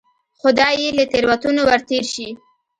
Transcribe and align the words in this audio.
خدای 0.39 0.75
یې 0.81 0.89
له 0.97 1.03
تېروتنو 1.11 1.61
ورتېر 1.67 2.03
شي. 2.13 2.27